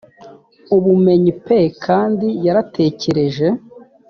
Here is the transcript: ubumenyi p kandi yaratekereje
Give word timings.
ubumenyi 0.75 1.31
p 1.43 1.47
kandi 1.85 2.27
yaratekereje 2.45 3.47